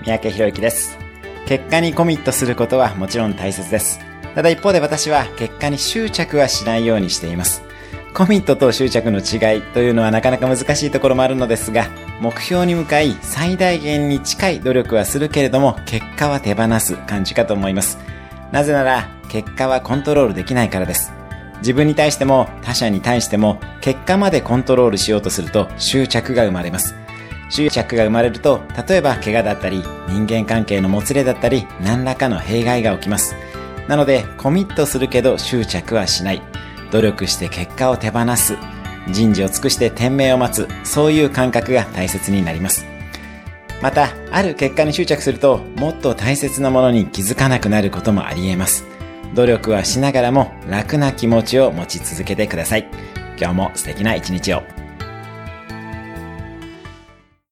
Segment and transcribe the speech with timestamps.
[0.00, 0.98] 三宅博之です。
[1.46, 4.00] 結果にコミットすることはもちろん大切です。
[4.34, 7.62] ただ一方で私は結果に執着はしないようにしています。
[8.14, 11.88] コミットと執着の違いというのはなかなか難しいところもあるのですが、
[12.20, 17.98] 目標に向かい最大限に近い努力はするけれども、結果は手放す感じかと思います。
[18.52, 21.12] なぜなら、結果はコントロールできないからです。
[21.60, 26.94] 自分に対しても他者に対しても結果までコントロールしようとすると執着が生まれます。
[27.50, 33.34] 執着が生まれると、例えば怪我だったり、人間関係のもつれだったり、何らかの弊害が起きます。
[33.88, 36.42] なので、コミットするけど執着はしない。
[36.92, 38.56] 努力して結果を手放す。
[39.08, 40.68] 人事を尽くして天命を待つ。
[40.84, 42.86] そういう感覚が大切になります。
[43.82, 48.84] また、ある結果に執着すると、もっと大切なものに気づかなくなることもあり得ます。
[49.34, 52.88] 努力はしながらも楽な気持ちを持ち続けてください。
[53.38, 54.79] 今日も素敵な一日を。